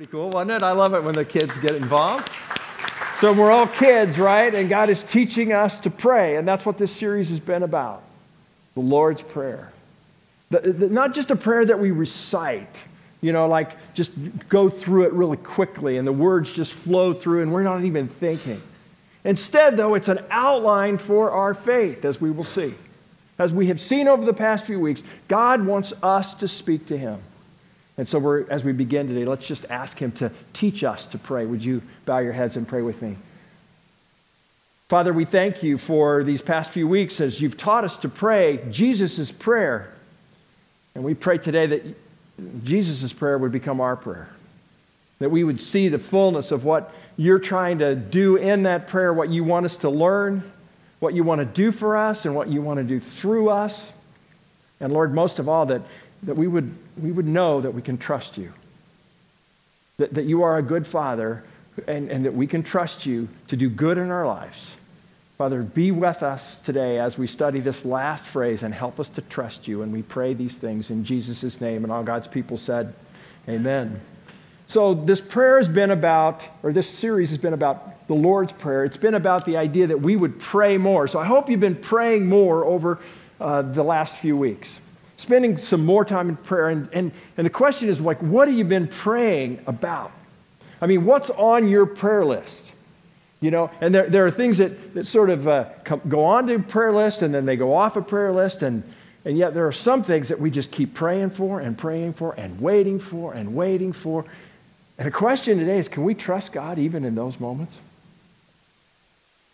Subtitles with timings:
[0.00, 0.62] Pretty cool, wasn't it?
[0.62, 2.26] I love it when the kids get involved.
[3.18, 4.54] So we're all kids, right?
[4.54, 8.02] And God is teaching us to pray, and that's what this series has been about
[8.72, 9.70] the Lord's Prayer.
[10.48, 12.82] The, the, not just a prayer that we recite,
[13.20, 14.12] you know, like just
[14.48, 18.08] go through it really quickly and the words just flow through and we're not even
[18.08, 18.62] thinking.
[19.22, 22.72] Instead, though, it's an outline for our faith, as we will see.
[23.38, 26.96] As we have seen over the past few weeks, God wants us to speak to
[26.96, 27.20] Him.
[28.00, 31.18] And so, we're, as we begin today, let's just ask Him to teach us to
[31.18, 31.44] pray.
[31.44, 33.18] Would you bow your heads and pray with me?
[34.88, 38.64] Father, we thank you for these past few weeks as you've taught us to pray
[38.70, 39.92] Jesus' prayer.
[40.94, 44.30] And we pray today that Jesus' prayer would become our prayer,
[45.18, 49.12] that we would see the fullness of what you're trying to do in that prayer,
[49.12, 50.50] what you want us to learn,
[51.00, 53.92] what you want to do for us, and what you want to do through us.
[54.80, 55.82] And Lord, most of all, that,
[56.22, 58.52] that we, would, we would know that we can trust you,
[59.98, 61.44] that, that you are a good Father,
[61.86, 64.76] and, and that we can trust you to do good in our lives.
[65.38, 69.22] Father, be with us today as we study this last phrase and help us to
[69.22, 69.80] trust you.
[69.80, 71.82] And we pray these things in Jesus' name.
[71.82, 72.92] And all God's people said,
[73.48, 74.02] Amen.
[74.66, 78.84] So, this prayer has been about, or this series has been about the Lord's Prayer.
[78.84, 81.08] It's been about the idea that we would pray more.
[81.08, 83.00] So, I hope you've been praying more over
[83.40, 84.80] uh, the last few weeks,
[85.20, 86.68] spending some more time in prayer.
[86.68, 90.12] And, and, and the question is, like, what have you been praying about?
[90.80, 92.72] I mean, what's on your prayer list?
[93.40, 96.46] You know, and there, there are things that, that sort of uh, come, go on
[96.46, 98.62] to prayer list and then they go off a prayer list.
[98.62, 98.82] And,
[99.24, 102.34] and yet there are some things that we just keep praying for and praying for
[102.38, 104.24] and waiting for and waiting for.
[104.98, 107.78] And the question today is can we trust God even in those moments?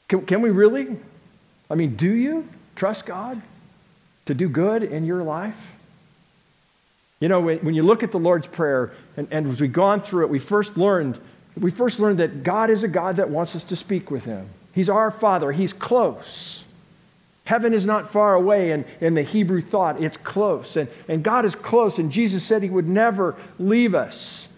[0.08, 0.96] Can, can we really?
[1.70, 3.40] I mean, do you trust God
[4.26, 5.72] to do good in your life?
[7.20, 10.24] You know, when, you look at the Lord's Prayer, and, and as we've gone through
[10.24, 11.18] it, we first learned
[11.58, 14.48] we first learned that God is a God that wants us to speak with Him.
[14.72, 16.64] He's our Father, He's close.
[17.44, 20.76] Heaven is not far away in, in the Hebrew thought, it's close.
[20.76, 24.48] And, and God is close, and Jesus said He would never leave us.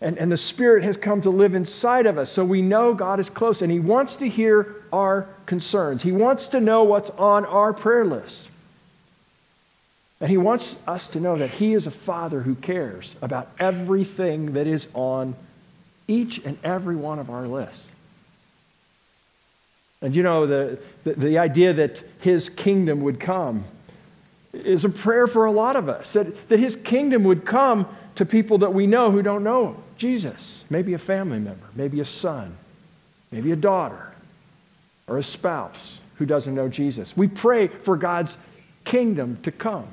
[0.00, 2.30] And, and the Spirit has come to live inside of us.
[2.30, 6.02] So we know God is close, and He wants to hear our concerns.
[6.02, 8.48] He wants to know what's on our prayer list.
[10.20, 14.54] And He wants us to know that He is a Father who cares about everything
[14.54, 15.34] that is on
[16.08, 17.84] each and every one of our lists.
[20.00, 23.64] And you know, the, the, the, idea that his kingdom would come
[24.52, 28.24] is a prayer for a lot of us, that, that his kingdom would come to
[28.24, 30.64] people that we know who don't know Jesus.
[30.70, 32.56] Maybe a family member, maybe a son,
[33.32, 34.12] maybe a daughter,
[35.08, 37.16] or a spouse who doesn't know Jesus.
[37.16, 38.36] We pray for God's
[38.84, 39.88] kingdom to come.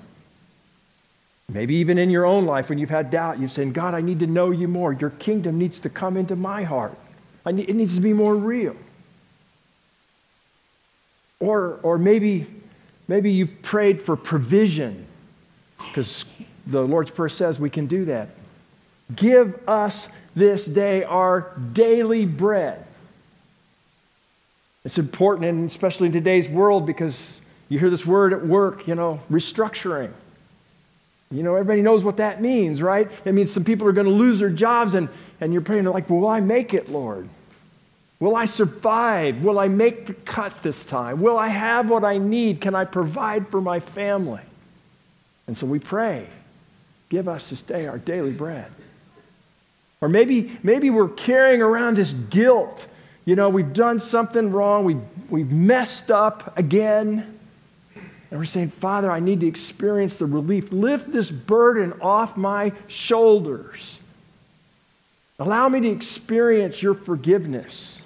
[1.55, 4.19] Maybe even in your own life when you've had doubt, you've said, God, I need
[4.19, 4.91] to know you more.
[4.91, 6.97] Your kingdom needs to come into my heart.
[7.45, 8.75] Need, it needs to be more real.
[11.39, 12.45] Or, or maybe,
[13.07, 15.05] maybe you prayed for provision
[15.77, 16.25] because
[16.67, 18.31] the Lord's Prayer says we can do that.
[19.15, 22.85] Give us this day our daily bread.
[24.83, 27.39] It's important, and especially in today's world, because
[27.69, 30.11] you hear this word at work, you know, restructuring.
[31.35, 33.11] You know, everybody knows what that means, right?
[33.25, 35.09] It means some people are going to lose their jobs, and,
[35.41, 37.27] and you're praying, like, well, will I make it, Lord?
[38.21, 39.43] Will I survive?
[39.43, 41.19] Will I make the cut this time?
[41.19, 42.61] Will I have what I need?
[42.61, 44.41] Can I provide for my family?
[45.47, 46.25] And so we pray,
[47.09, 48.71] give us this day our daily bread.
[49.99, 52.87] Or maybe, maybe we're carrying around this guilt.
[53.25, 54.97] You know, we've done something wrong, we,
[55.29, 57.34] we've messed up again.
[58.31, 60.71] And we're saying, Father, I need to experience the relief.
[60.71, 63.99] Lift this burden off my shoulders.
[65.37, 68.01] Allow me to experience your forgiveness.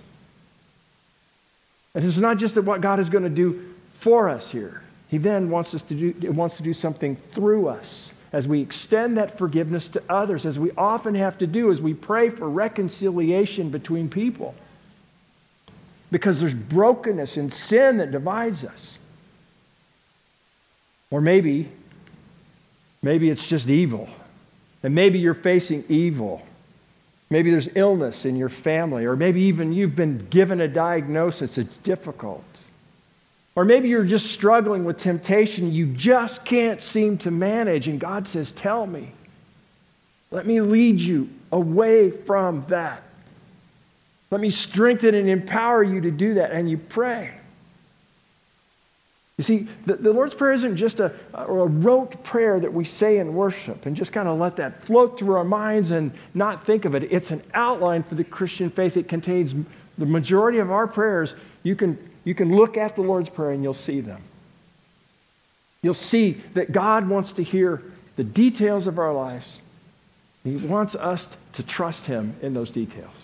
[1.95, 4.81] And it's not just that what God is going to do for us here.
[5.09, 9.17] He then wants us to do wants to do something through us as we extend
[9.17, 13.69] that forgiveness to others, as we often have to do as we pray for reconciliation
[13.69, 14.53] between people.
[16.11, 18.98] Because there's brokenness and sin that divides us.
[21.11, 21.69] Or maybe,
[23.01, 24.09] maybe it's just evil.
[24.83, 26.41] And maybe you're facing evil.
[27.29, 31.77] Maybe there's illness in your family, or maybe even you've been given a diagnosis that's
[31.79, 32.43] difficult.
[33.55, 38.27] Or maybe you're just struggling with temptation you just can't seem to manage, and God
[38.27, 39.11] says, Tell me.
[40.31, 43.01] Let me lead you away from that.
[44.31, 46.51] Let me strengthen and empower you to do that.
[46.51, 47.38] And you pray.
[49.39, 53.19] You see, the, the Lord's Prayer isn't just a, a rote prayer that we say
[53.19, 56.83] in worship and just kind of let that float through our minds and not think
[56.83, 57.03] of it.
[57.09, 58.97] It's an outline for the Christian faith.
[58.97, 59.55] It contains
[59.97, 61.35] the majority of our prayers.
[61.63, 64.21] You can, you can look at the Lord's Prayer and you'll see them.
[65.81, 67.81] You'll see that God wants to hear
[68.17, 69.61] the details of our lives.
[70.43, 73.15] He wants us to trust Him in those details.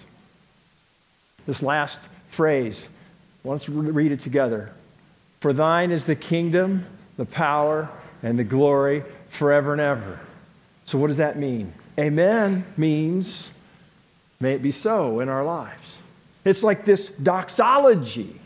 [1.46, 2.88] This last phrase,
[3.44, 4.72] let's read it together.
[5.40, 6.86] For thine is the kingdom,
[7.18, 7.90] the power,
[8.24, 10.20] and the glory forever and ever.
[10.86, 11.74] So, what does that mean?
[11.98, 13.50] Amen means,
[14.40, 15.98] may it be so in our lives.
[16.44, 18.40] It's like this doxology,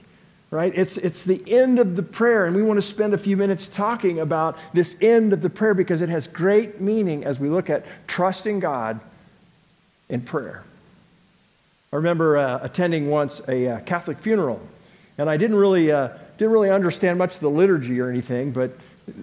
[0.51, 0.71] right?
[0.75, 3.67] It's, it's the end of the prayer, and we want to spend a few minutes
[3.67, 7.69] talking about this end of the prayer because it has great meaning as we look
[7.69, 9.01] at trusting God
[10.07, 10.63] in prayer.
[11.91, 14.61] I remember uh, attending once a uh, Catholic funeral,
[15.17, 16.09] and I didn't really, uh,
[16.39, 18.71] didn't really understand much of the liturgy or anything, but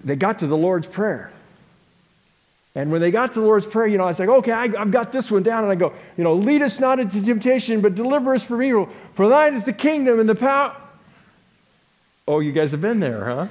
[0.03, 1.31] they got to the Lord's Prayer.
[2.75, 4.67] And when they got to the Lord's Prayer, you know, I was like, okay, I,
[4.67, 5.63] have got this one down.
[5.63, 8.87] And I go, you know, lead us not into temptation, but deliver us from evil.
[9.13, 10.75] For thine is the kingdom and the power.
[12.27, 13.47] Oh, you guys have been there, huh?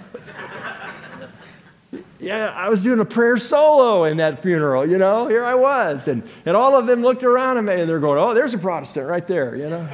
[2.20, 6.06] yeah, I was doing a prayer solo in that funeral, you know, here I was.
[6.06, 8.58] And, and all of them looked around at me and they're going, oh, there's a
[8.58, 9.88] Protestant right there, you know.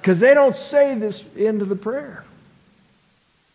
[0.00, 2.23] Because they don't say this end of the prayer.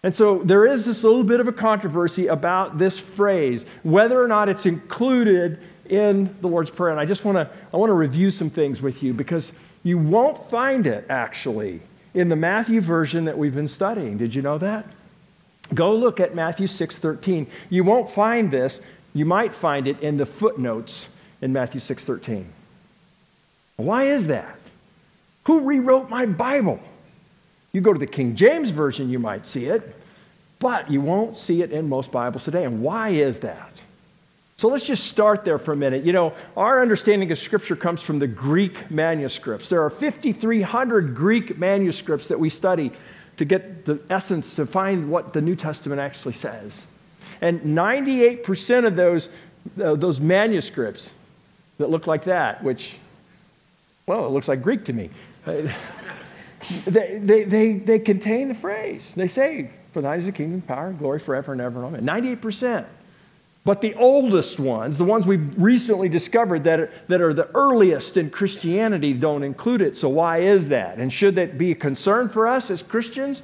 [0.01, 4.27] And so there is this little bit of a controversy about this phrase, whether or
[4.27, 5.59] not it's included
[5.89, 6.91] in the Lord's Prayer.
[6.91, 9.51] And I just want to I want to review some things with you because
[9.83, 11.81] you won't find it actually
[12.13, 14.17] in the Matthew version that we've been studying.
[14.17, 14.85] Did you know that?
[15.73, 17.47] Go look at Matthew 6:13.
[17.69, 18.81] You won't find this.
[19.13, 21.07] You might find it in the footnotes
[21.41, 22.45] in Matthew 6:13.
[23.75, 24.55] Why is that?
[25.43, 26.79] Who rewrote my Bible?
[27.71, 29.95] You go to the King James Version, you might see it,
[30.59, 32.65] but you won't see it in most Bibles today.
[32.65, 33.81] And why is that?
[34.57, 36.03] So let's just start there for a minute.
[36.03, 39.69] You know, our understanding of Scripture comes from the Greek manuscripts.
[39.69, 42.91] There are 5,300 Greek manuscripts that we study
[43.37, 46.85] to get the essence, to find what the New Testament actually says.
[47.39, 49.29] And 98% of those,
[49.81, 51.09] uh, those manuscripts
[51.77, 52.97] that look like that, which,
[54.07, 55.09] well, it looks like Greek to me.
[56.85, 59.13] they, they, they, contain the phrase.
[59.15, 61.83] They say, For thine is the kingdom, power, and glory forever and ever.
[61.85, 62.37] and Amen.
[62.39, 62.85] 98%.
[63.65, 68.17] But the oldest ones, the ones we've recently discovered that are, that are the earliest
[68.17, 69.97] in Christianity, don't include it.
[69.97, 70.97] So, why is that?
[70.97, 73.43] And should that be a concern for us as Christians?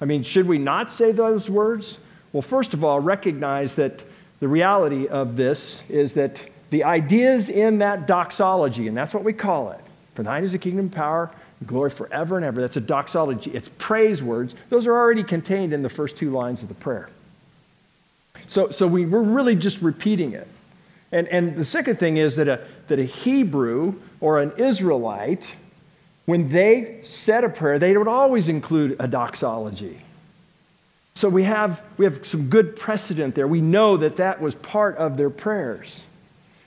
[0.00, 1.98] I mean, should we not say those words?
[2.32, 4.04] Well, first of all, recognize that
[4.40, 6.40] the reality of this is that
[6.70, 9.80] the ideas in that doxology, and that's what we call it,
[10.14, 11.30] for thine is the kingdom, power,
[11.66, 12.60] glory forever and ever.
[12.60, 13.50] That's a doxology.
[13.50, 14.54] It's praise words.
[14.68, 17.08] Those are already contained in the first two lines of the prayer.
[18.46, 20.48] So, so we, we're really just repeating it.
[21.12, 25.54] And, and the second thing is that a, that a Hebrew or an Israelite,
[26.26, 30.00] when they said a prayer, they would always include a doxology.
[31.14, 33.46] So we have, we have some good precedent there.
[33.46, 36.02] We know that that was part of their prayers.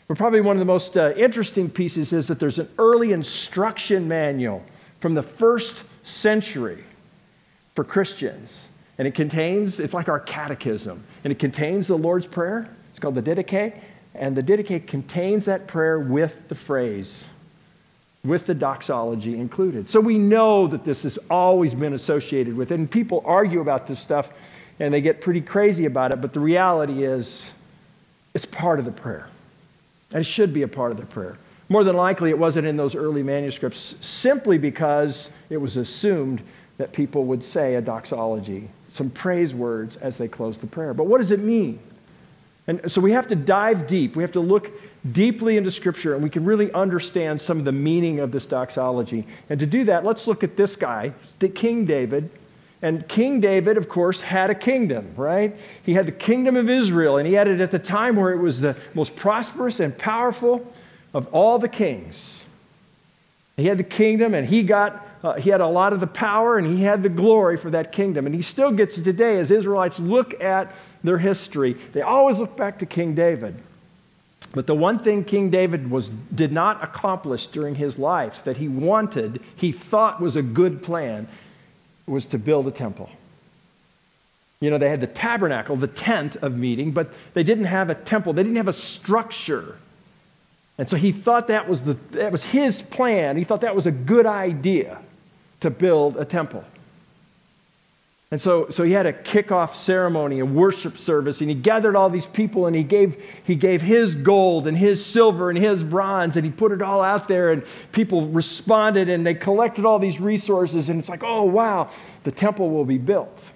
[0.07, 4.07] But probably one of the most uh, interesting pieces is that there's an early instruction
[4.07, 4.63] manual
[4.99, 6.83] from the first century
[7.75, 8.65] for Christians.
[8.97, 12.67] And it contains, it's like our catechism, and it contains the Lord's Prayer.
[12.91, 13.73] It's called the Didache.
[14.15, 17.25] And the Didache contains that prayer with the phrase,
[18.25, 19.89] with the doxology included.
[19.91, 22.79] So we know that this has always been associated with it.
[22.79, 24.31] And people argue about this stuff
[24.79, 27.49] and they get pretty crazy about it, but the reality is
[28.33, 29.27] it's part of the prayer.
[30.11, 31.37] And it should be a part of the prayer.
[31.69, 36.41] More than likely, it wasn't in those early manuscripts simply because it was assumed
[36.77, 40.93] that people would say a doxology, some praise words as they close the prayer.
[40.93, 41.79] But what does it mean?
[42.67, 44.15] And so we have to dive deep.
[44.15, 44.69] We have to look
[45.09, 49.25] deeply into Scripture and we can really understand some of the meaning of this doxology.
[49.49, 51.13] And to do that, let's look at this guy,
[51.55, 52.29] King David.
[52.81, 55.55] And King David, of course, had a kingdom, right?
[55.81, 58.37] He had the kingdom of Israel, and he had it at the time where it
[58.37, 60.71] was the most prosperous and powerful
[61.17, 62.43] of all the kings.
[63.57, 66.59] He had the kingdom and he got uh, he had a lot of the power
[66.59, 68.27] and he had the glory for that kingdom.
[68.27, 71.73] And he still gets it today as Israelites look at their history.
[71.93, 73.55] They always look back to King David.
[74.53, 78.67] But the one thing King David was, did not accomplish during his life that he
[78.67, 81.27] wanted, he thought was a good plan,
[82.05, 83.09] was to build a temple.
[84.59, 87.95] You know, they had the tabernacle, the tent of meeting, but they didn't have a
[87.95, 88.33] temple.
[88.33, 89.77] They didn't have a structure
[90.77, 93.37] and so he thought that was, the, that was his plan.
[93.37, 94.99] He thought that was a good idea
[95.61, 96.63] to build a temple.
[98.29, 102.09] And so, so he had a kickoff ceremony, a worship service, and he gathered all
[102.09, 106.35] these people and he gave, he gave his gold and his silver and his bronze
[106.35, 110.19] and he put it all out there and people responded and they collected all these
[110.19, 111.89] resources and it's like, oh, wow,
[112.23, 113.49] the temple will be built.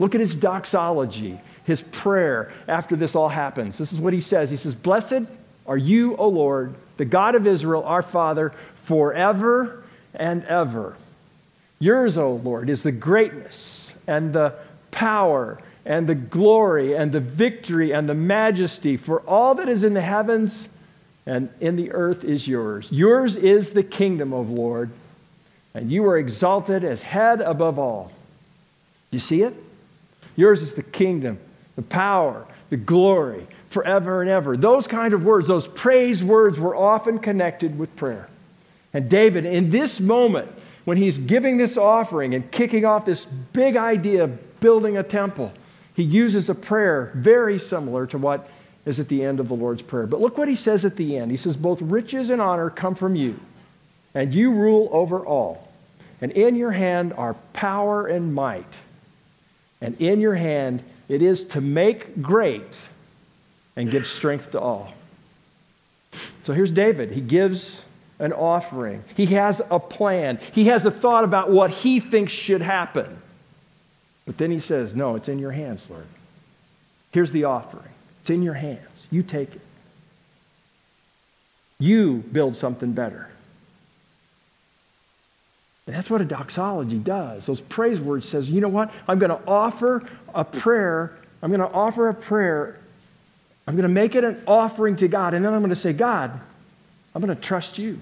[0.00, 3.78] Look at his doxology, his prayer after this all happens.
[3.78, 4.50] This is what he says.
[4.50, 5.26] He says, Blessed
[5.66, 10.96] are you, O Lord, the God of Israel, our Father, forever and ever.
[11.78, 14.54] Yours, O Lord, is the greatness and the
[14.90, 19.94] power and the glory and the victory and the majesty, for all that is in
[19.94, 20.68] the heavens
[21.26, 22.88] and in the earth is yours.
[22.90, 24.90] Yours is the kingdom, O Lord,
[25.74, 28.12] and you are exalted as head above all.
[29.10, 29.54] You see it?
[30.36, 31.38] Yours is the kingdom,
[31.76, 34.56] the power, the glory, forever and ever.
[34.56, 38.28] Those kind of words, those praise words, were often connected with prayer.
[38.92, 40.50] And David, in this moment,
[40.84, 45.52] when he's giving this offering and kicking off this big idea of building a temple,
[45.94, 48.48] he uses a prayer very similar to what
[48.84, 50.06] is at the end of the Lord's Prayer.
[50.06, 51.30] But look what he says at the end.
[51.30, 53.38] He says, Both riches and honor come from you,
[54.14, 55.72] and you rule over all.
[56.20, 58.78] And in your hand are power and might.
[59.80, 62.80] And in your hand it is to make great
[63.76, 64.92] and give strength to all.
[66.42, 67.12] So here's David.
[67.12, 67.82] He gives
[68.18, 69.04] an offering.
[69.16, 70.38] He has a plan.
[70.52, 73.18] He has a thought about what he thinks should happen.
[74.26, 76.06] But then he says, No, it's in your hands, Lord.
[77.12, 77.88] Here's the offering.
[78.20, 79.06] It's in your hands.
[79.10, 79.60] You take it.
[81.78, 83.28] You build something better.
[85.86, 87.46] And that's what a doxology does.
[87.46, 88.92] Those praise words says, you know what?
[89.08, 90.02] I'm going to offer
[90.34, 91.12] a prayer.
[91.42, 92.78] I'm going to offer a prayer.
[93.66, 95.34] I'm going to make it an offering to God.
[95.34, 96.38] And then I'm going to say, God,
[97.14, 98.00] I'm going to trust you.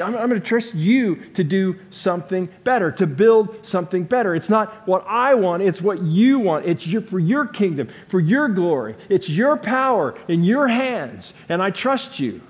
[0.00, 4.34] I'm, going to trust you to do something better, to build something better.
[4.34, 6.64] It's not what I want, it's what you want.
[6.64, 8.94] It's your, for your kingdom, for your glory.
[9.08, 12.40] It's your power in your hands, and I trust you.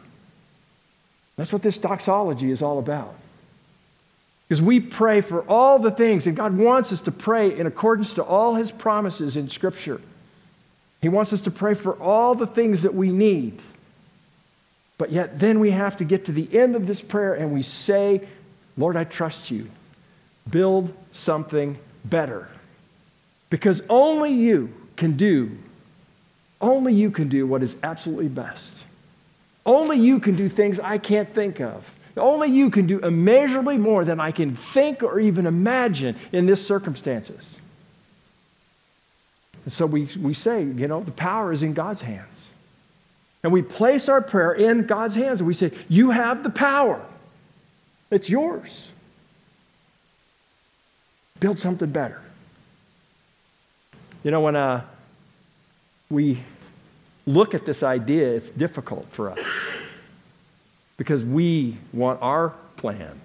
[1.36, 3.14] That's what this doxology is all about.
[4.46, 8.12] Because we pray for all the things, and God wants us to pray in accordance
[8.14, 10.00] to all His promises in Scripture.
[11.04, 13.60] He wants us to pray for all the things that we need.
[14.96, 17.62] But yet, then we have to get to the end of this prayer and we
[17.62, 18.26] say,
[18.78, 19.68] Lord, I trust you.
[20.48, 22.48] Build something better.
[23.50, 25.58] Because only you can do,
[26.58, 28.74] only you can do what is absolutely best.
[29.66, 31.94] Only you can do things I can't think of.
[32.16, 36.66] Only you can do immeasurably more than I can think or even imagine in this
[36.66, 37.58] circumstances.
[39.64, 42.48] And so we, we say, you know, the power is in God's hands.
[43.42, 47.04] And we place our prayer in God's hands and we say, You have the power.
[48.10, 48.90] It's yours.
[51.40, 52.20] Build something better.
[54.22, 54.82] You know, when uh,
[56.08, 56.38] we
[57.26, 59.38] look at this idea, it's difficult for us
[60.96, 63.20] because we want our plan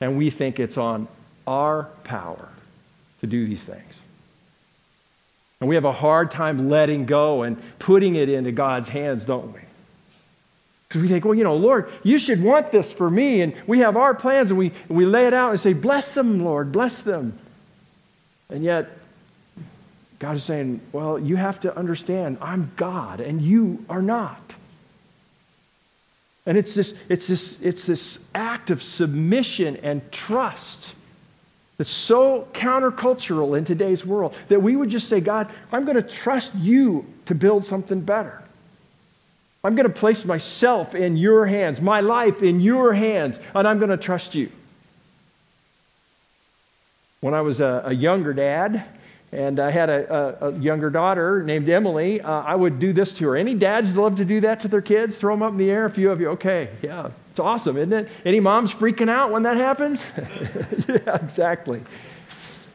[0.00, 1.08] and we think it's on
[1.46, 2.48] our power
[3.20, 4.00] to do these things.
[5.64, 9.50] And we have a hard time letting go and putting it into God's hands, don't
[9.54, 9.60] we?
[10.86, 13.40] Because we think, well, you know, Lord, you should want this for me.
[13.40, 16.44] And we have our plans and we, we lay it out and say, bless them,
[16.44, 17.38] Lord, bless them.
[18.50, 18.90] And yet,
[20.18, 24.56] God is saying, well, you have to understand, I'm God and you are not.
[26.44, 30.94] And it's this, it's this, it's this act of submission and trust
[31.76, 36.08] that's so countercultural in today's world that we would just say, God, I'm going to
[36.08, 38.42] trust you to build something better.
[39.64, 43.78] I'm going to place myself in your hands, my life in your hands, and I'm
[43.78, 44.52] going to trust you.
[47.20, 48.84] When I was a, a younger dad,
[49.32, 53.12] and I had a, a, a younger daughter named Emily, uh, I would do this
[53.14, 53.36] to her.
[53.36, 55.16] Any dads love to do that to their kids?
[55.16, 55.86] Throw them up in the air?
[55.86, 58.08] A few of you, okay, yeah, it's awesome, isn't it?
[58.24, 60.04] Any moms freaking out when that happens?
[60.88, 61.82] yeah, exactly.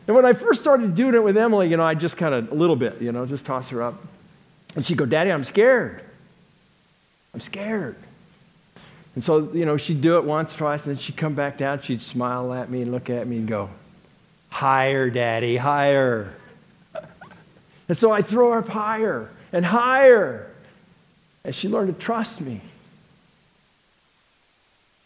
[0.06, 2.52] And when I first started doing it with Emily, you know, I just kind of
[2.52, 4.04] a little bit, you know, just toss her up.
[4.76, 6.02] And she'd go, Daddy, I'm scared.
[7.34, 7.96] I'm scared.
[9.16, 11.80] And so, you know, she'd do it once, twice, and then she'd come back down.
[11.82, 13.70] She'd smile at me and look at me and go,
[14.50, 16.34] Higher, Daddy, higher.
[17.88, 20.52] And so I throw her up higher and higher.
[21.46, 22.60] And she learned to trust me.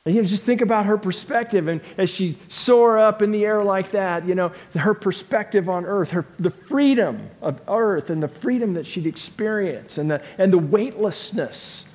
[0.06, 3.46] And you know, just think about her perspective, and as she soar up in the
[3.46, 8.22] air like that, you know, her perspective on earth, her, the freedom of earth, and
[8.22, 11.86] the freedom that she'd experience, and the, and the weightlessness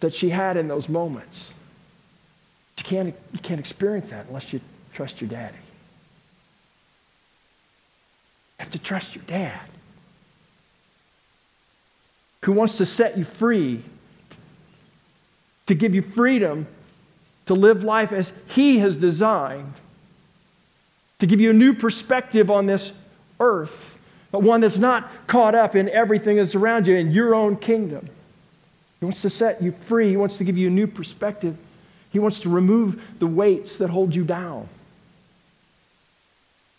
[0.00, 1.52] that she had in those moments.
[2.78, 4.60] You can't, you can't experience that unless you
[4.92, 5.54] trust your daddy.
[8.58, 9.60] You have to trust your dad
[12.42, 13.82] who wants to set you free,
[15.66, 16.66] to give you freedom
[17.46, 19.74] to live life as He has designed,
[21.18, 22.92] to give you a new perspective on this
[23.40, 23.98] earth,
[24.30, 28.08] but one that's not caught up in everything that's around you in your own kingdom.
[29.00, 31.56] He wants to set you free, He wants to give you a new perspective.
[32.12, 34.68] He wants to remove the weights that hold you down,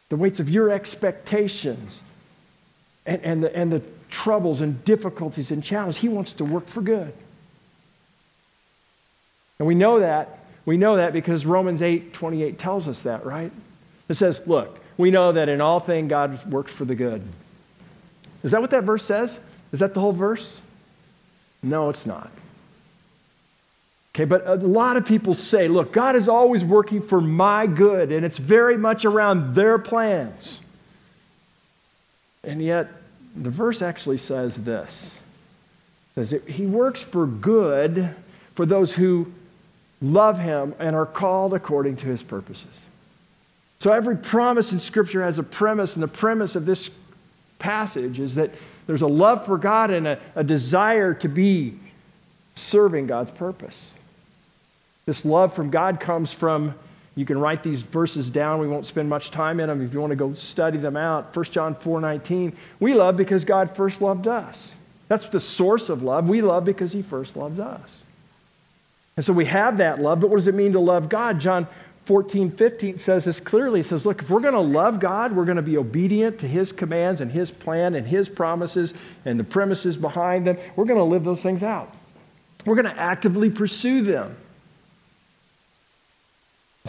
[0.10, 2.02] the weights of your expectations
[3.06, 6.02] and, and, the, and the troubles and difficulties and challenges.
[6.02, 7.14] He wants to work for good.
[9.58, 10.43] And we know that.
[10.66, 13.52] We know that because Romans 8 28 tells us that, right?
[14.10, 17.24] It says, look, we know that in all things God works for the good.
[18.44, 19.40] Is that what that verse says?
[19.72, 20.62] Is that the whole verse?
[21.62, 22.30] No, it's not.
[24.16, 28.12] Okay, but a lot of people say, look, God is always working for my good,
[28.12, 30.62] and it's very much around their plans.
[32.44, 32.92] And yet,
[33.36, 35.18] the verse actually says this
[36.16, 38.14] says he works for good
[38.54, 39.32] for those who
[40.04, 42.70] love him and are called according to his purposes.
[43.80, 46.90] So every promise in Scripture has a premise, and the premise of this
[47.60, 48.52] passage is that
[48.86, 51.80] there's a love for God and a, a desire to be
[52.56, 53.94] serving God's purpose.
[55.06, 56.76] This love from God comes from
[57.16, 58.60] you can write these verses down.
[58.60, 61.36] We won't spend much time in them if you want to go study them out.
[61.36, 62.54] 1 John 4 19.
[62.80, 64.74] We love because God first loved us.
[65.08, 66.28] That's the source of love.
[66.28, 68.03] We love because He first loved us.
[69.16, 71.40] And so we have that love, but what does it mean to love God?
[71.40, 71.68] John
[72.06, 73.80] 14, 15 says this clearly.
[73.80, 76.48] It says, Look, if we're going to love God, we're going to be obedient to
[76.48, 78.94] His commands and His plan and His promises
[79.24, 80.58] and the premises behind them.
[80.76, 81.94] We're going to live those things out.
[82.66, 84.36] We're going to actively pursue them.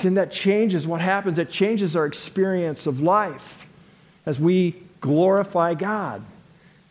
[0.02, 1.38] And that changes what happens.
[1.38, 3.69] It changes our experience of life
[4.26, 6.23] as we glorify God.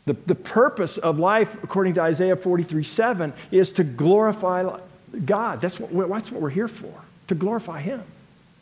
[0.05, 4.77] The, the purpose of life, according to Isaiah 43 7, is to glorify
[5.25, 5.61] God.
[5.61, 6.93] That's what, that's what we're here for,
[7.27, 8.03] to glorify Him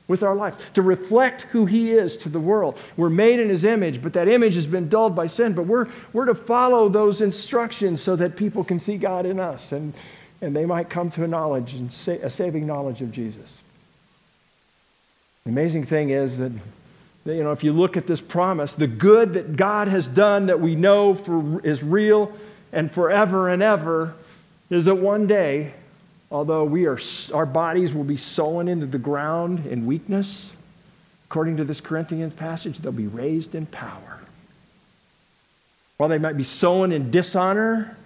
[0.07, 2.77] with our life, to reflect who He is to the world.
[2.97, 5.53] We're made in His image, but that image has been dulled by sin.
[5.53, 9.71] But we're, we're to follow those instructions so that people can see God in us
[9.71, 9.93] and,
[10.41, 13.61] and they might come to a knowledge and sa- a saving knowledge of Jesus.
[15.45, 16.51] The amazing thing is that,
[17.23, 20.47] that, you know, if you look at this promise, the good that God has done
[20.47, 22.33] that we know for, is real
[22.73, 24.13] and forever and ever
[24.69, 25.73] is that one day,
[26.31, 26.99] although we are,
[27.33, 30.55] our bodies will be sown into the ground in weakness,
[31.29, 34.21] according to this Corinthians passage, they'll be raised in power.
[35.97, 37.97] While they might be sown in dishonor,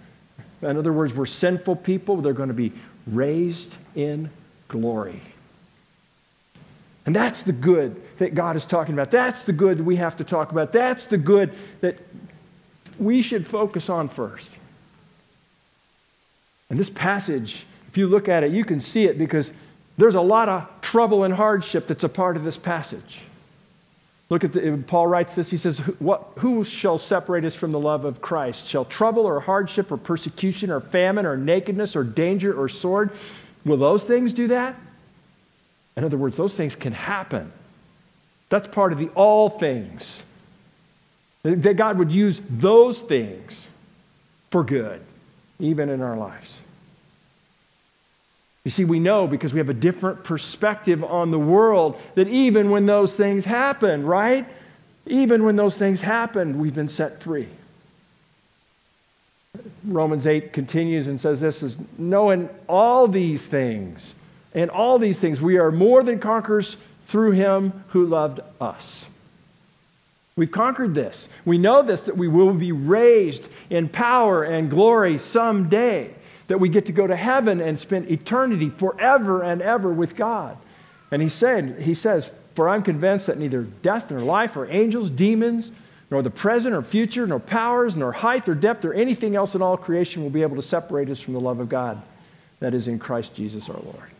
[0.60, 2.72] in other words, we're sinful people, they're going to be
[3.06, 4.30] raised in
[4.68, 5.22] glory.
[7.06, 9.12] And that's the good that God is talking about.
[9.12, 10.72] That's the good that we have to talk about.
[10.72, 11.98] That's the good that
[12.98, 14.50] we should focus on first.
[16.68, 17.64] And this passage,
[17.96, 19.50] if you look at it, you can see it because
[19.96, 23.20] there's a lot of trouble and hardship that's a part of this passage.
[24.28, 25.50] Look at the, Paul writes this.
[25.50, 28.68] He says, what, Who shall separate us from the love of Christ?
[28.68, 33.12] Shall trouble or hardship or persecution or famine or nakedness or danger or sword?
[33.64, 34.76] Will those things do that?
[35.96, 37.50] In other words, those things can happen.
[38.50, 40.22] That's part of the all things.
[41.44, 43.66] That God would use those things
[44.50, 45.00] for good,
[45.58, 46.60] even in our lives.
[48.66, 52.68] You see, we know because we have a different perspective on the world that even
[52.68, 54.44] when those things happen, right?
[55.06, 57.46] Even when those things happen, we've been set free.
[59.84, 64.16] Romans 8 continues and says this is knowing all these things
[64.52, 66.76] and all these things, we are more than conquerors
[67.06, 69.06] through him who loved us.
[70.34, 71.28] We've conquered this.
[71.44, 76.10] We know this that we will be raised in power and glory someday,
[76.48, 80.56] that we get to go to heaven and spend eternity forever and ever with God.
[81.10, 85.10] And he said, he says, For I'm convinced that neither death nor life or angels,
[85.10, 85.70] demons,
[86.10, 89.62] nor the present or future, nor powers, nor height or depth, or anything else in
[89.62, 92.00] all creation will be able to separate us from the love of God
[92.60, 94.10] that is in Christ Jesus our Lord.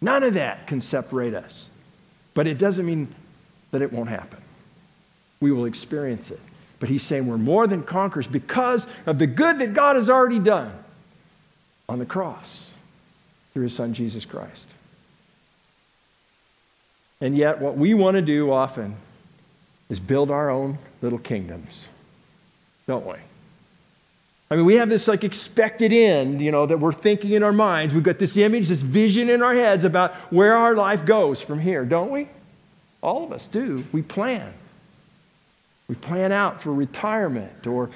[0.00, 1.68] None of that can separate us.
[2.34, 3.14] But it doesn't mean
[3.70, 4.40] that it won't happen.
[5.40, 6.40] We will experience it.
[6.78, 10.38] But he's saying we're more than conquerors because of the good that God has already
[10.38, 10.72] done
[11.88, 12.70] on the cross
[13.52, 14.68] through his son Jesus Christ.
[17.20, 18.96] And yet, what we want to do often
[19.88, 21.88] is build our own little kingdoms,
[22.86, 23.14] don't we?
[24.50, 27.52] I mean, we have this like expected end, you know, that we're thinking in our
[27.52, 27.94] minds.
[27.94, 31.60] We've got this image, this vision in our heads about where our life goes from
[31.60, 32.28] here, don't we?
[33.02, 33.84] All of us do.
[33.92, 34.52] We plan.
[35.88, 37.90] We plan out for retirement or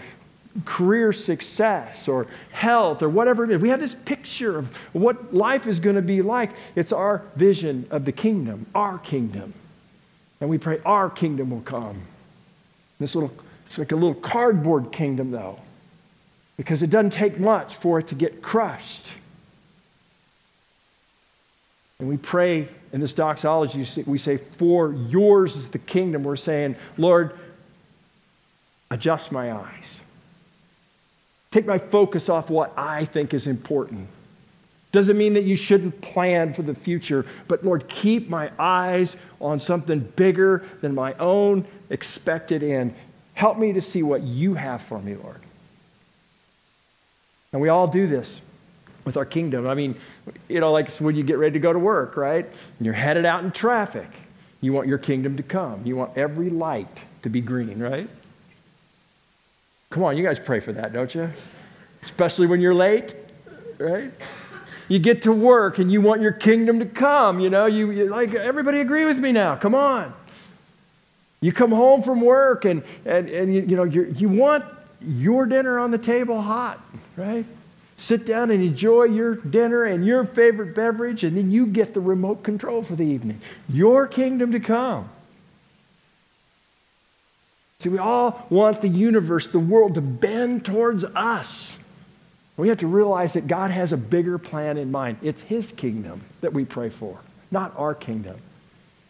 [0.64, 3.60] career success or health or whatever it is.
[3.60, 6.50] We have this picture of what life is going to be like.
[6.74, 9.54] It's our vision of the kingdom, our kingdom.
[10.40, 12.02] And we pray our kingdom will come.
[12.98, 13.32] This little,
[13.66, 15.60] it's like a little cardboard kingdom, though,
[16.56, 19.06] because it doesn't take much for it to get crushed.
[22.00, 26.22] And we pray in this doxology, we say, For yours is the kingdom.
[26.22, 27.38] We're saying, Lord,
[28.90, 30.00] adjust my eyes.
[31.50, 34.08] Take my focus off what I think is important.
[34.90, 39.60] Doesn't mean that you shouldn't plan for the future, but Lord, keep my eyes on
[39.60, 42.94] something bigger than my own expected end.
[43.34, 45.40] Help me to see what you have for me, Lord.
[47.52, 48.40] And we all do this
[49.04, 49.66] with our kingdom.
[49.66, 49.94] I mean,
[50.48, 52.44] you know, like when you get ready to go to work, right?
[52.44, 54.08] And you're headed out in traffic.
[54.60, 55.86] You want your kingdom to come.
[55.86, 58.08] You want every light to be green, right?
[59.90, 61.30] Come on, you guys pray for that, don't you?
[62.02, 63.14] Especially when you're late,
[63.78, 64.12] right?
[64.88, 68.06] You get to work and you want your kingdom to come, you know, you, you
[68.06, 69.56] like everybody agree with me now.
[69.56, 70.14] Come on.
[71.40, 74.64] You come home from work and, and, and you, you know, you want
[75.00, 76.80] your dinner on the table hot,
[77.16, 77.44] right?
[77.96, 82.00] Sit down and enjoy your dinner and your favorite beverage, and then you get the
[82.00, 83.40] remote control for the evening.
[83.68, 85.08] Your kingdom to come.
[87.80, 91.76] See, we all want the universe, the world to bend towards us.
[92.56, 95.18] We have to realize that God has a bigger plan in mind.
[95.22, 97.20] It's His kingdom that we pray for,
[97.52, 98.36] not our kingdom.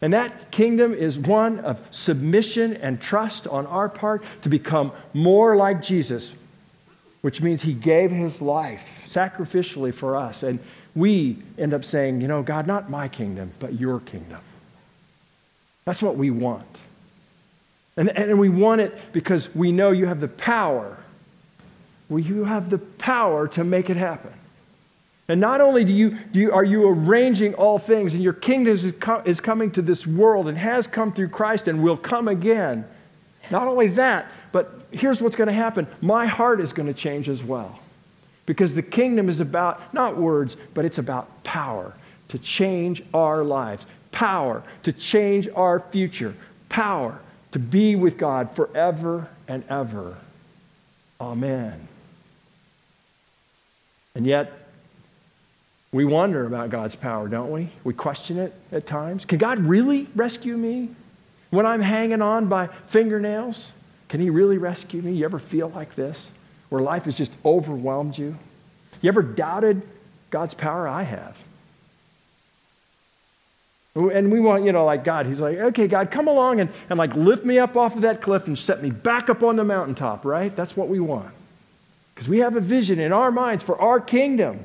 [0.02, 5.56] And that kingdom is one of submission and trust on our part to become more
[5.56, 6.34] like Jesus,
[7.22, 10.42] which means He gave His life sacrificially for us.
[10.42, 10.58] And
[10.94, 14.40] we end up saying, you know, God, not my kingdom, but your kingdom.
[15.86, 16.82] That's what we want.
[17.98, 20.96] And, and we want it because we know you have the power.
[22.08, 24.32] Well, you have the power to make it happen.
[25.26, 28.72] And not only do you, do you, are you arranging all things, and your kingdom
[28.72, 32.86] is, is coming to this world and has come through Christ and will come again.
[33.50, 37.28] Not only that, but here's what's going to happen my heart is going to change
[37.28, 37.80] as well.
[38.46, 41.94] Because the kingdom is about not words, but it's about power
[42.28, 46.36] to change our lives, power to change our future,
[46.68, 47.18] power
[47.52, 50.16] to be with God forever and ever.
[51.20, 51.88] Amen.
[54.14, 54.52] And yet,
[55.92, 57.70] we wonder about God's power, don't we?
[57.82, 59.24] We question it at times.
[59.24, 60.90] Can God really rescue me
[61.50, 63.72] when I'm hanging on by fingernails?
[64.08, 65.12] Can He really rescue me?
[65.12, 66.30] You ever feel like this,
[66.68, 68.36] where life has just overwhelmed you?
[69.00, 69.82] You ever doubted
[70.30, 70.86] God's power?
[70.86, 71.36] I have.
[73.98, 76.98] And we want, you know, like God, He's like, okay, God, come along and, and
[76.98, 79.64] like lift me up off of that cliff and set me back up on the
[79.64, 80.54] mountaintop, right?
[80.54, 81.34] That's what we want.
[82.14, 84.60] Because we have a vision in our minds for our kingdom.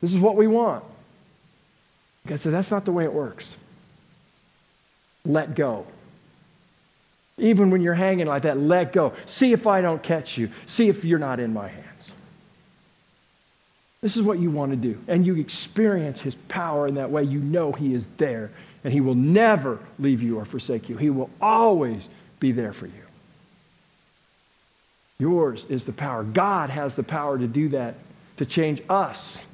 [0.00, 0.82] This is what we want.
[2.26, 3.56] God said, that's not the way it works.
[5.24, 5.86] Let go.
[7.38, 9.12] Even when you're hanging like that, let go.
[9.26, 10.50] See if I don't catch you.
[10.66, 12.12] See if you're not in my hands.
[14.00, 14.98] This is what you want to do.
[15.06, 17.22] And you experience his power in that way.
[17.22, 18.50] You know he is there
[18.84, 20.96] and He will never leave you or forsake you.
[20.96, 22.08] He will always
[22.40, 22.92] be there for you.
[25.18, 26.24] Yours is the power.
[26.24, 27.94] God has the power to do that,
[28.38, 29.44] to change us,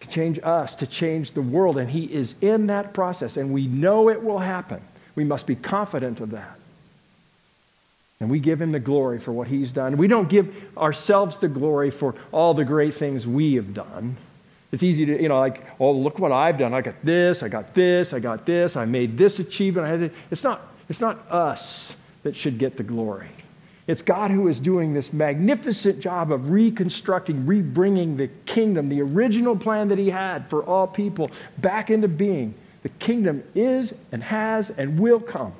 [0.00, 1.78] to change us, to change the world.
[1.78, 4.82] And He is in that process, and we know it will happen.
[5.14, 6.58] We must be confident of that.
[8.20, 9.96] And we give him the glory for what he's done.
[9.96, 14.16] We don't give ourselves the glory for all the great things we have done.
[14.70, 16.74] It's easy to, you know, like, oh, look what I've done.
[16.74, 19.86] I got this, I got this, I got this, I made this achievement.
[19.86, 20.12] I had this.
[20.30, 23.28] It's not, it's not us that should get the glory.
[23.86, 29.56] It's God who is doing this magnificent job of reconstructing, rebringing the kingdom, the original
[29.56, 32.54] plan that He had for all people, back into being.
[32.82, 35.54] The kingdom is and has and will come.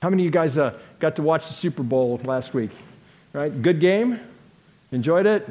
[0.00, 2.70] How many of you guys uh, got to watch the Super Bowl last week?
[3.34, 3.62] Right?
[3.62, 4.18] Good game?
[4.90, 5.46] Enjoyed it?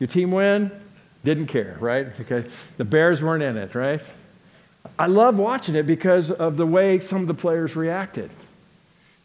[0.00, 0.72] Your team win?
[1.22, 2.06] Didn't care, right?
[2.22, 2.48] Okay.
[2.78, 4.00] The Bears weren't in it, right?
[4.98, 8.32] I love watching it because of the way some of the players reacted.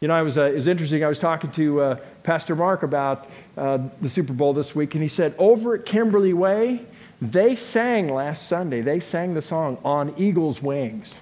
[0.00, 1.02] You know, I was, uh, it was interesting.
[1.02, 5.02] I was talking to uh, Pastor Mark about uh, the Super Bowl this week, and
[5.02, 6.82] he said, over at Kimberly Way,
[7.22, 11.18] they sang last Sunday, they sang the song On Eagles' Wings.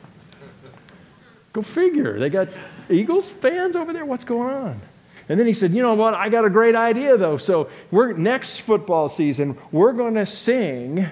[1.53, 2.19] Go figure.
[2.19, 2.49] They got
[2.91, 4.05] Eagles fans over there?
[4.05, 4.81] What's going on?
[5.29, 6.15] And then he said, You know what?
[6.15, 7.37] I got a great idea, though.
[7.37, 11.07] So, we're, next football season, we're going to sing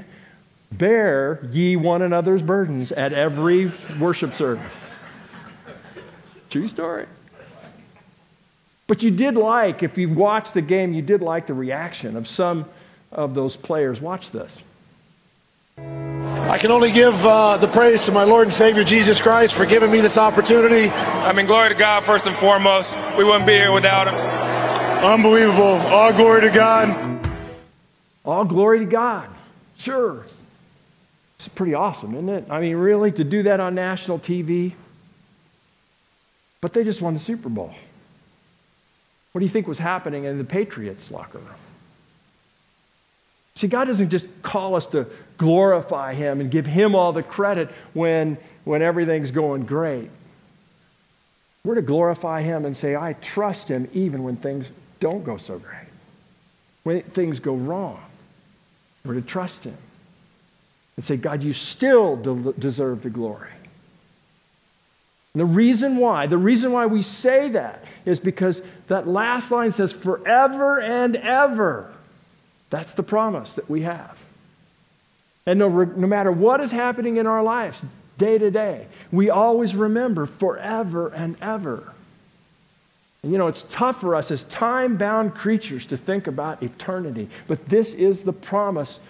[0.71, 4.85] Bear Ye One Another's Burdens at every worship service.
[6.51, 7.07] True story.
[8.87, 12.29] But you did like, if you watched the game, you did like the reaction of
[12.29, 12.67] some
[13.11, 14.01] of those players.
[14.01, 14.61] Watch this.
[16.51, 19.65] I can only give uh, the praise to my Lord and Savior Jesus Christ for
[19.65, 20.91] giving me this opportunity.
[20.91, 22.99] I mean, glory to God first and foremost.
[23.17, 24.15] We wouldn't be here without Him.
[25.05, 25.77] Unbelievable.
[25.89, 27.29] All glory to God.
[28.25, 29.29] All glory to God.
[29.77, 30.25] Sure.
[31.37, 32.45] It's pretty awesome, isn't it?
[32.51, 34.75] I mean, really, to do that on national TV?
[36.61, 37.75] But they just won the Super Bowl.
[39.33, 41.49] What do you think was happening in the Patriots locker room?
[43.55, 45.07] See, God doesn't just call us to
[45.39, 50.11] glorify Him and give Him all the credit when, when everything's going great.
[51.65, 55.59] We're to glorify Him and say, I trust Him even when things don't go so
[55.59, 55.89] great,
[56.83, 58.03] when things go wrong.
[59.05, 59.77] We're to trust Him
[60.97, 63.51] and say, God, you still de- deserve the glory.
[65.35, 69.71] And the reason why, the reason why we say that is because that last line
[69.71, 71.93] says, forever and ever.
[72.73, 74.17] That's the promise that we have.
[75.45, 77.83] And no, no matter what is happening in our lives,
[78.17, 81.93] day to day, we always remember forever and ever.
[83.23, 87.29] And you know, it's tough for us as time bound creatures to think about eternity,
[87.47, 89.01] but this is the promise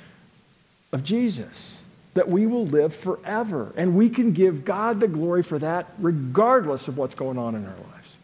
[0.91, 1.79] of Jesus
[2.15, 3.73] that we will live forever.
[3.77, 7.65] And we can give God the glory for that regardless of what's going on in
[7.65, 8.17] our lives.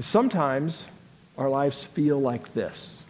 [0.00, 0.84] Sometimes
[1.38, 3.03] our lives feel like this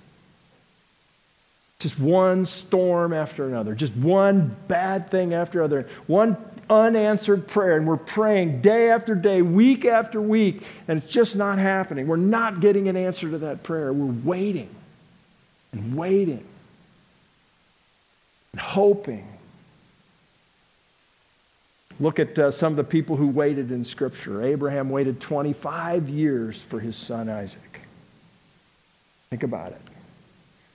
[1.85, 6.35] just one storm after another, just one bad thing after another, one
[6.71, 7.77] unanswered prayer.
[7.77, 12.07] And we're praying day after day, week after week, and it's just not happening.
[12.07, 13.93] We're not getting an answer to that prayer.
[13.93, 14.71] We're waiting
[15.73, 16.43] and waiting
[18.53, 19.29] and hoping.
[22.01, 24.43] Look at uh, some of the people who waited in Scripture.
[24.43, 27.83] Abraham waited 25 years for his son Isaac.
[29.29, 29.94] Think about it.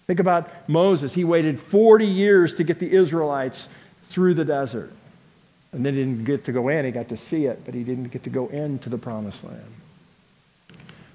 [0.09, 1.13] Think about Moses.
[1.13, 3.69] He waited 40 years to get the Israelites
[4.07, 4.91] through the desert.
[5.71, 6.83] And then he didn't get to go in.
[6.83, 9.61] He got to see it, but he didn't get to go into the promised land.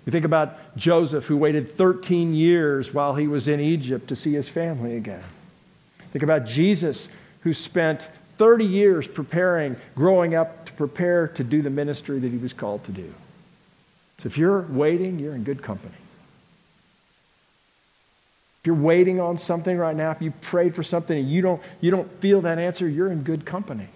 [0.06, 4.34] We think about Joseph, who waited 13 years while he was in Egypt to see
[4.34, 5.24] his family again.
[6.12, 7.08] Think about Jesus,
[7.40, 12.38] who spent 30 years preparing, growing up to prepare to do the ministry that he
[12.38, 13.12] was called to do.
[14.20, 15.96] So if you're waiting, you're in good company.
[18.64, 21.60] If you're waiting on something right now, if you prayed for something and you don't,
[21.82, 23.88] you don't feel that answer, you're in good company.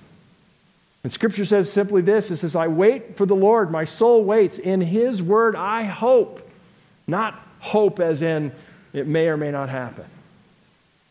[1.03, 4.59] And scripture says simply this it says, I wait for the Lord, my soul waits.
[4.59, 6.49] In his word, I hope.
[7.07, 8.53] Not hope as in
[8.93, 10.05] it may or may not happen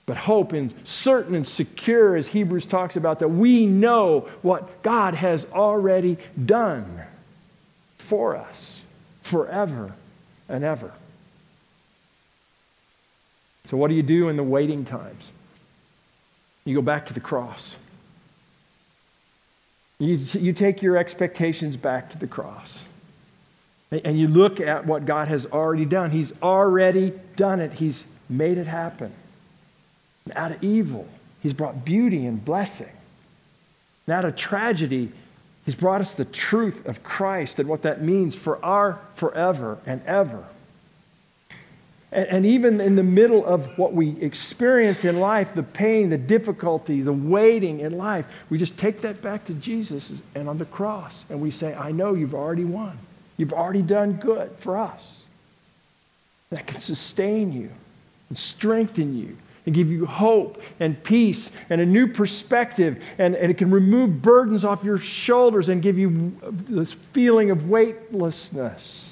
[0.07, 5.13] but hope in certain and secure, as Hebrews talks about, that we know what God
[5.13, 7.01] has already done
[7.97, 8.81] for us
[9.21, 9.91] forever
[10.47, 10.93] and ever.
[13.67, 15.31] So, what do you do in the waiting times?
[16.65, 17.75] You go back to the cross.
[19.99, 22.83] You, you take your expectations back to the cross.
[23.91, 26.11] And you look at what God has already done.
[26.11, 29.13] He's already done it, He's made it happen.
[30.25, 31.07] And out of evil,
[31.41, 32.91] he's brought beauty and blessing.
[34.05, 35.11] And out of tragedy,
[35.65, 40.01] he's brought us the truth of Christ and what that means for our forever and
[40.05, 40.43] ever.
[42.11, 46.17] And, and even in the middle of what we experience in life, the pain, the
[46.17, 50.65] difficulty, the waiting in life, we just take that back to Jesus and on the
[50.65, 51.25] cross.
[51.29, 52.97] And we say, I know you've already won.
[53.35, 55.21] You've already done good for us.
[56.49, 57.69] That can sustain you
[58.29, 63.03] and strengthen you and give you hope and peace and a new perspective.
[63.17, 67.69] And, and it can remove burdens off your shoulders and give you this feeling of
[67.69, 69.06] weightlessness.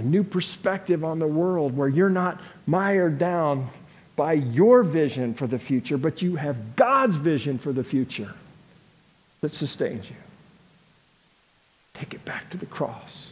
[0.00, 3.68] A new perspective on the world where you're not mired down
[4.16, 8.32] by your vision for the future, but you have God's vision for the future
[9.42, 10.16] that sustains you.
[11.92, 13.30] Take it back to the cross.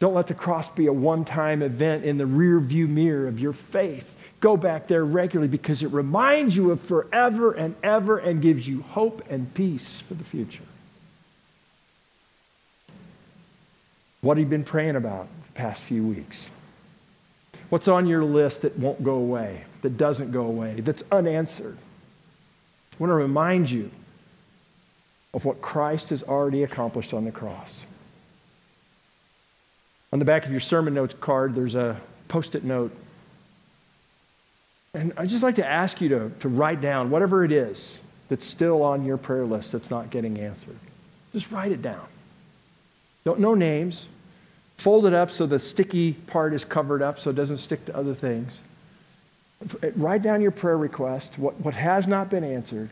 [0.00, 3.38] Don't let the cross be a one time event in the rear view mirror of
[3.38, 4.16] your faith.
[4.40, 8.82] Go back there regularly because it reminds you of forever and ever and gives you
[8.82, 10.64] hope and peace for the future.
[14.24, 16.48] What have you been praying about the past few weeks?
[17.68, 21.76] What's on your list that won't go away, that doesn't go away, that's unanswered?
[21.76, 23.90] I want to remind you
[25.34, 27.84] of what Christ has already accomplished on the cross.
[30.10, 32.96] On the back of your sermon notes card, there's a post it note.
[34.94, 37.98] And I'd just like to ask you to, to write down whatever it is
[38.30, 40.78] that's still on your prayer list that's not getting answered.
[41.34, 42.06] Just write it down.
[43.26, 44.06] Don't no names.
[44.76, 47.96] Fold it up so the sticky part is covered up so it doesn't stick to
[47.96, 48.52] other things.
[49.96, 52.90] Write down your prayer request, what, what has not been answered.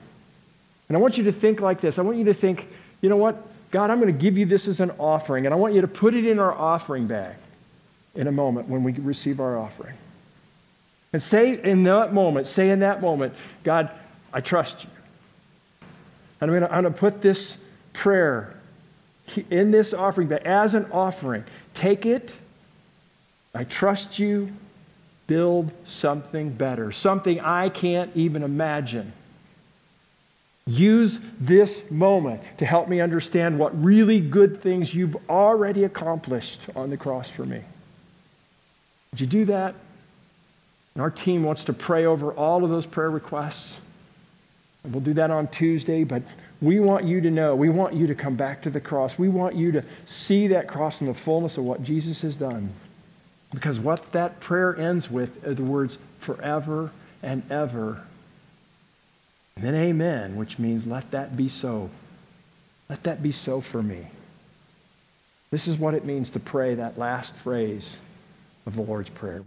[0.88, 1.98] And I want you to think like this.
[1.98, 2.68] I want you to think,
[3.00, 3.46] you know what?
[3.70, 5.88] God, I'm going to give you this as an offering, and I want you to
[5.88, 7.36] put it in our offering bag
[8.14, 9.96] in a moment when we receive our offering.
[11.12, 13.90] And say in that moment, say in that moment, God,
[14.32, 14.90] I trust you.
[16.40, 17.58] And I'm going to, I'm going to put this
[17.92, 18.54] prayer
[19.50, 21.44] in this offering bag as an offering.
[21.74, 22.34] Take it.
[23.54, 24.52] I trust you.
[25.28, 29.12] Build something better, something I can't even imagine.
[30.66, 36.90] Use this moment to help me understand what really good things you've already accomplished on
[36.90, 37.62] the cross for me.
[39.12, 39.74] Would you do that?
[40.94, 43.78] And our team wants to pray over all of those prayer requests.
[44.84, 46.22] And we'll do that on Tuesday, but
[46.62, 49.18] we want you to know, we want you to come back to the cross.
[49.18, 52.70] We want you to see that cross in the fullness of what Jesus has done.
[53.52, 58.04] Because what that prayer ends with are the words forever and ever.
[59.56, 61.90] And then amen, which means let that be so.
[62.88, 64.06] Let that be so for me.
[65.50, 67.96] This is what it means to pray that last phrase
[68.66, 69.42] of the Lord's Prayer.